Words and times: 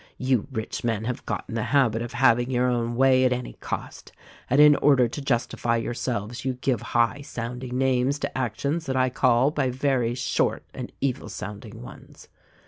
You 0.17 0.47
rich 0.51 0.83
men 0.83 1.03
have 1.03 1.23
got 1.27 1.45
in 1.47 1.53
the 1.53 1.61
habit 1.65 2.01
of 2.01 2.13
having 2.13 2.49
your 2.49 2.65
own 2.67 2.95
way 2.95 3.23
at 3.23 3.31
any 3.31 3.53
cost; 3.53 4.11
and 4.49 4.59
in 4.59 4.75
order 4.77 5.07
to 5.07 5.21
justify 5.21 5.77
yourselves 5.77 6.43
you 6.43 6.55
give 6.55 6.81
high 6.97 7.21
sounding 7.21 7.77
names 7.77 8.17
to 8.17 8.35
actions 8.35 8.87
that 8.87 8.95
I 8.97 9.11
call 9.11 9.51
by 9.51 9.69
very 9.69 10.15
short 10.15 10.63
and 10.73 10.91
evil 11.01 11.29
sounding 11.29 11.83
ones. 11.83 12.29